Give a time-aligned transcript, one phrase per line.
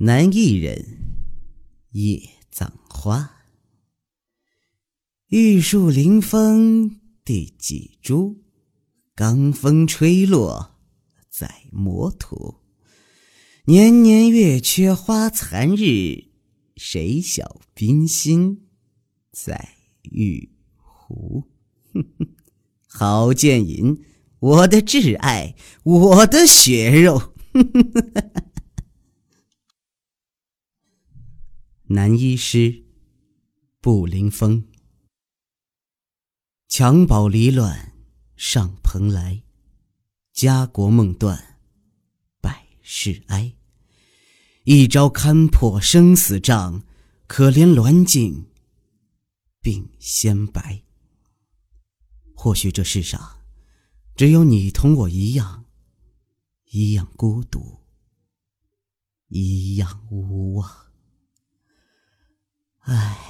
[0.00, 1.00] 南艺人，
[1.90, 3.42] 夜葬花。
[5.26, 8.36] 玉树临风第几株？
[9.16, 10.76] 刚风吹落
[11.28, 12.60] 在魔土。
[13.64, 16.28] 年年月缺花残日，
[16.76, 18.68] 谁晓冰心
[19.32, 19.68] 在
[20.02, 21.42] 玉壶？
[22.86, 24.00] 郝建银，
[24.38, 27.34] 我的挚爱，我的血肉。
[31.90, 32.84] 南医师，
[33.80, 34.62] 步临风。
[36.68, 37.94] 襁褓离乱
[38.36, 39.42] 上蓬莱，
[40.34, 41.62] 家国梦断
[42.42, 43.54] 百事哀。
[44.64, 46.84] 一朝勘破生死账，
[47.26, 48.44] 可怜鸾镜
[49.62, 50.82] 鬓先白。
[52.34, 53.40] 或许这世上，
[54.14, 55.64] 只有你同我一样，
[56.66, 57.80] 一样孤独，
[59.28, 60.87] 一样无望。
[62.90, 63.27] 唉。